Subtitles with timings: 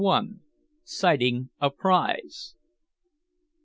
[0.83, 2.55] SIGHTING A PRIZE.